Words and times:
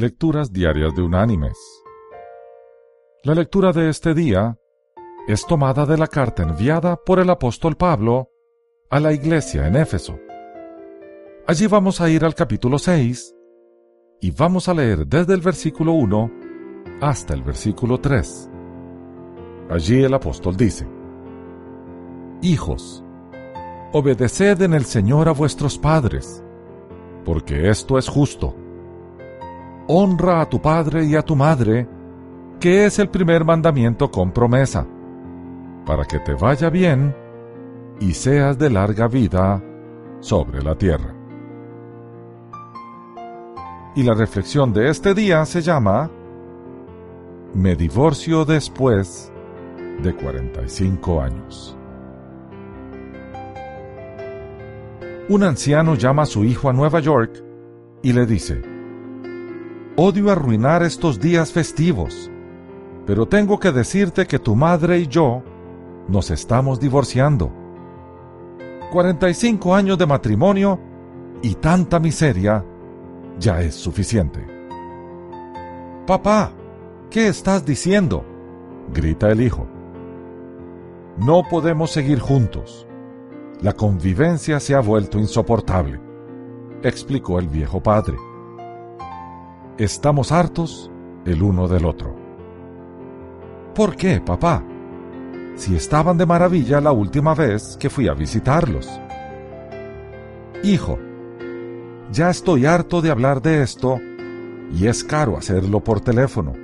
Lecturas 0.00 0.52
Diarias 0.52 0.94
de 0.94 1.02
Unánimes. 1.02 1.58
La 3.24 3.34
lectura 3.34 3.72
de 3.72 3.90
este 3.90 4.14
día 4.14 4.56
es 5.26 5.44
tomada 5.44 5.86
de 5.86 5.98
la 5.98 6.06
carta 6.06 6.44
enviada 6.44 6.94
por 6.94 7.18
el 7.18 7.28
apóstol 7.28 7.76
Pablo 7.76 8.30
a 8.90 9.00
la 9.00 9.12
iglesia 9.12 9.66
en 9.66 9.74
Éfeso. 9.74 10.16
Allí 11.48 11.66
vamos 11.66 12.00
a 12.00 12.08
ir 12.08 12.24
al 12.24 12.36
capítulo 12.36 12.78
6 12.78 13.34
y 14.20 14.30
vamos 14.30 14.68
a 14.68 14.74
leer 14.74 15.04
desde 15.04 15.34
el 15.34 15.40
versículo 15.40 15.94
1 15.94 16.30
hasta 17.00 17.34
el 17.34 17.42
versículo 17.42 17.98
3. 17.98 18.50
Allí 19.68 20.04
el 20.04 20.14
apóstol 20.14 20.56
dice, 20.56 20.86
Hijos, 22.40 23.02
obedeced 23.92 24.62
en 24.62 24.74
el 24.74 24.84
Señor 24.84 25.28
a 25.28 25.32
vuestros 25.32 25.76
padres, 25.76 26.44
porque 27.24 27.68
esto 27.68 27.98
es 27.98 28.08
justo 28.08 28.54
honra 29.88 30.42
a 30.42 30.48
tu 30.48 30.60
padre 30.60 31.04
y 31.06 31.16
a 31.16 31.22
tu 31.22 31.34
madre, 31.34 31.88
que 32.60 32.84
es 32.84 32.98
el 32.98 33.08
primer 33.08 33.44
mandamiento 33.44 34.10
con 34.10 34.32
promesa, 34.32 34.86
para 35.86 36.04
que 36.04 36.18
te 36.20 36.34
vaya 36.34 36.68
bien 36.68 37.14
y 37.98 38.12
seas 38.12 38.58
de 38.58 38.70
larga 38.70 39.08
vida 39.08 39.62
sobre 40.20 40.62
la 40.62 40.76
tierra. 40.76 41.14
Y 43.96 44.02
la 44.02 44.14
reflexión 44.14 44.72
de 44.72 44.90
este 44.90 45.14
día 45.14 45.44
se 45.46 45.62
llama 45.62 46.10
Me 47.54 47.74
divorcio 47.74 48.44
después 48.44 49.32
de 50.02 50.14
45 50.14 51.20
años. 51.20 51.76
Un 55.30 55.42
anciano 55.42 55.94
llama 55.94 56.22
a 56.22 56.26
su 56.26 56.44
hijo 56.44 56.68
a 56.68 56.72
Nueva 56.72 57.00
York 57.00 57.42
y 58.02 58.12
le 58.12 58.26
dice, 58.26 58.77
Odio 60.00 60.30
arruinar 60.30 60.84
estos 60.84 61.18
días 61.18 61.50
festivos, 61.50 62.30
pero 63.04 63.26
tengo 63.26 63.58
que 63.58 63.72
decirte 63.72 64.28
que 64.28 64.38
tu 64.38 64.54
madre 64.54 65.00
y 65.00 65.08
yo 65.08 65.42
nos 66.06 66.30
estamos 66.30 66.78
divorciando. 66.78 67.52
45 68.92 69.74
años 69.74 69.98
de 69.98 70.06
matrimonio 70.06 70.78
y 71.42 71.56
tanta 71.56 71.98
miseria 71.98 72.64
ya 73.40 73.60
es 73.60 73.74
suficiente. 73.74 74.46
Papá, 76.06 76.52
¿qué 77.10 77.26
estás 77.26 77.66
diciendo? 77.66 78.24
grita 78.94 79.32
el 79.32 79.40
hijo. 79.40 79.66
No 81.16 81.42
podemos 81.42 81.90
seguir 81.90 82.20
juntos. 82.20 82.86
La 83.62 83.72
convivencia 83.72 84.60
se 84.60 84.76
ha 84.76 84.80
vuelto 84.80 85.18
insoportable, 85.18 86.00
explicó 86.84 87.40
el 87.40 87.48
viejo 87.48 87.82
padre 87.82 88.14
estamos 89.78 90.32
hartos 90.32 90.90
el 91.24 91.42
uno 91.42 91.68
del 91.68 91.84
otro. 91.84 92.14
¿Por 93.74 93.96
qué, 93.96 94.20
papá? 94.20 94.64
Si 95.54 95.76
estaban 95.76 96.18
de 96.18 96.26
maravilla 96.26 96.80
la 96.80 96.92
última 96.92 97.34
vez 97.34 97.76
que 97.78 97.90
fui 97.90 98.08
a 98.08 98.14
visitarlos. 98.14 99.00
Hijo, 100.64 100.98
ya 102.10 102.30
estoy 102.30 102.66
harto 102.66 103.00
de 103.00 103.10
hablar 103.10 103.40
de 103.40 103.62
esto 103.62 104.00
y 104.72 104.86
es 104.86 105.04
caro 105.04 105.36
hacerlo 105.36 105.80
por 105.80 106.00
teléfono. 106.00 106.54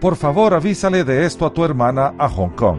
Por 0.00 0.16
favor, 0.16 0.52
avísale 0.52 1.04
de 1.04 1.24
esto 1.24 1.46
a 1.46 1.52
tu 1.52 1.64
hermana 1.64 2.14
a 2.18 2.28
Hong 2.28 2.50
Kong. 2.50 2.78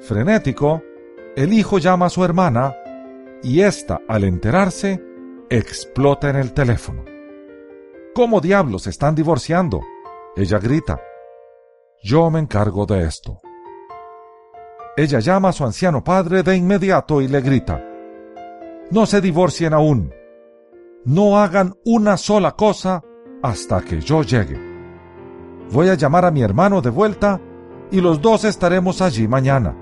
Frenético, 0.00 0.82
el 1.36 1.52
hijo 1.52 1.78
llama 1.78 2.06
a 2.06 2.10
su 2.10 2.22
hermana 2.24 2.74
y 3.42 3.60
ésta, 3.60 4.00
al 4.08 4.24
enterarse, 4.24 5.02
explota 5.48 6.28
en 6.28 6.36
el 6.36 6.52
teléfono. 6.52 7.09
¿Cómo 8.12 8.40
diablos 8.40 8.88
están 8.88 9.14
divorciando? 9.14 9.82
Ella 10.34 10.58
grita. 10.58 11.00
Yo 12.02 12.28
me 12.28 12.40
encargo 12.40 12.84
de 12.84 13.04
esto. 13.04 13.38
Ella 14.96 15.20
llama 15.20 15.50
a 15.50 15.52
su 15.52 15.64
anciano 15.64 16.02
padre 16.02 16.42
de 16.42 16.56
inmediato 16.56 17.20
y 17.20 17.28
le 17.28 17.40
grita. 17.40 17.80
No 18.90 19.06
se 19.06 19.20
divorcien 19.20 19.74
aún. 19.74 20.12
No 21.04 21.38
hagan 21.38 21.74
una 21.84 22.16
sola 22.16 22.56
cosa 22.56 23.00
hasta 23.44 23.80
que 23.82 24.00
yo 24.00 24.22
llegue. 24.22 24.58
Voy 25.70 25.88
a 25.88 25.94
llamar 25.94 26.24
a 26.24 26.32
mi 26.32 26.42
hermano 26.42 26.82
de 26.82 26.90
vuelta 26.90 27.40
y 27.92 28.00
los 28.00 28.20
dos 28.20 28.44
estaremos 28.44 29.02
allí 29.02 29.28
mañana. 29.28 29.76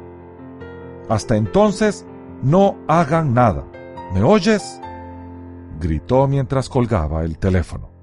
Hasta 1.08 1.34
entonces, 1.34 2.06
no 2.42 2.76
hagan 2.88 3.32
nada. 3.32 3.64
¿Me 4.12 4.22
oyes? 4.22 4.82
gritó 5.80 6.28
mientras 6.28 6.68
colgaba 6.68 7.24
el 7.24 7.38
teléfono. 7.38 7.97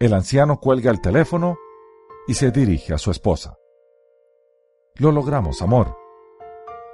El 0.00 0.14
anciano 0.14 0.60
cuelga 0.60 0.90
el 0.90 1.02
teléfono 1.02 1.58
y 2.26 2.32
se 2.32 2.50
dirige 2.50 2.94
a 2.94 2.98
su 2.98 3.10
esposa. 3.10 3.58
Lo 4.96 5.12
logramos, 5.12 5.60
amor. 5.60 5.94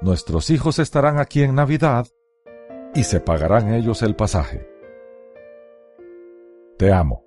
Nuestros 0.01 0.51
hijos 0.51 0.81
estarán 0.81 1.21
aquí 1.21 1.45
en 1.45 1.55
Navidad 1.55 2.09
y 2.97 3.05
se 3.05 3.21
pagarán 3.21 3.73
ellos 3.73 4.03
el 4.03 4.17
pasaje. 4.17 4.69
Te 6.79 6.93
amo. 6.93 7.25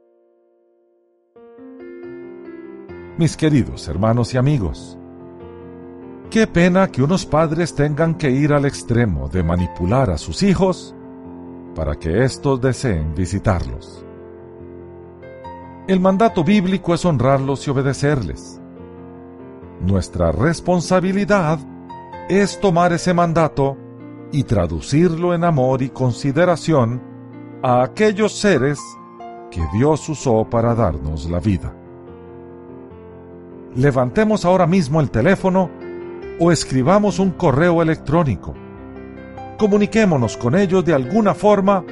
Mis 3.18 3.38
queridos 3.38 3.88
hermanos 3.88 4.34
y 4.34 4.38
amigos, 4.38 4.98
qué 6.30 6.46
pena 6.46 6.92
que 6.92 7.04
unos 7.04 7.26
padres 7.26 7.74
tengan 7.74 8.16
que 8.16 8.30
ir 8.32 8.52
al 8.52 8.66
extremo 8.66 9.30
de 9.30 9.44
manipular 9.44 10.10
a 10.10 10.18
sus 10.18 10.44
hijos 10.44 10.94
para 11.74 11.96
que 11.96 12.26
éstos 12.26 12.60
deseen 12.60 13.16
visitarlos. 13.16 14.06
El 15.90 16.00
mandato 16.00 16.44
bíblico 16.44 16.94
es 16.94 17.04
honrarlos 17.04 17.66
y 17.66 17.72
obedecerles. 17.72 18.62
Nuestra 19.82 20.32
responsabilidad 20.32 21.58
es 22.30 22.60
tomar 22.60 22.94
ese 22.94 23.12
mandato 23.12 23.76
y 24.32 24.44
traducirlo 24.44 25.34
en 25.34 25.44
amor 25.44 25.82
y 25.82 25.90
consideración 25.90 27.02
a 27.64 27.82
aquellos 27.82 28.34
seres 28.34 28.80
que 29.50 29.64
Dios 29.74 30.08
usó 30.10 30.48
para 30.48 30.76
darnos 30.76 31.28
la 31.28 31.40
vida. 31.40 31.74
Levantemos 33.74 34.46
ahora 34.46 34.68
mismo 34.68 35.02
el 35.02 35.10
teléfono 35.10 35.72
o 36.40 36.52
escribamos 36.52 37.18
un 37.18 37.32
correo 37.32 37.82
electrónico. 37.82 38.54
Comuniquémonos 39.58 40.38
con 40.38 40.54
ellos 40.54 40.86
de 40.86 40.94
alguna 40.94 41.34
forma 41.34 41.84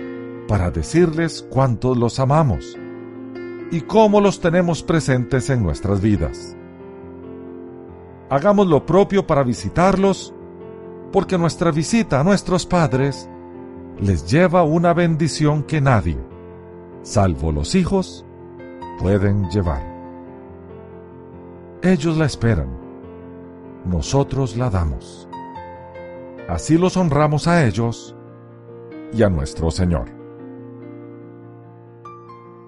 para 0.48 0.70
decirles 0.70 1.44
cuántos 1.50 1.98
los 1.98 2.20
amamos 2.20 2.78
y 3.72 3.82
cómo 3.82 4.22
los 4.22 4.40
tenemos 4.40 4.84
presentes 4.84 5.50
en 5.50 5.64
nuestras 5.64 6.02
vidas. 6.02 6.56
Hagamos 8.30 8.68
lo 8.68 8.86
propio 8.86 9.26
para 9.26 9.44
visitarlos, 9.44 10.34
porque 11.12 11.38
nuestra 11.38 11.72
visita 11.72 12.20
a 12.20 12.24
nuestros 12.24 12.66
padres 12.66 13.30
les 14.00 14.30
lleva 14.30 14.64
una 14.64 14.94
bendición 14.94 15.64
que 15.64 15.82
nadie, 15.82 16.18
salvo 17.02 17.52
los 17.52 17.76
hijos, 17.76 18.26
pueden 19.00 19.50
llevar. 19.50 19.82
Ellos 21.82 22.18
la 22.18 22.26
esperan, 22.26 22.70
nosotros 23.86 24.58
la 24.58 24.70
damos. 24.70 25.30
Así 26.50 26.78
los 26.78 26.98
honramos 26.98 27.48
a 27.48 27.66
ellos 27.66 28.16
y 29.14 29.24
a 29.24 29.30
nuestro 29.30 29.72
Señor. 29.72 30.17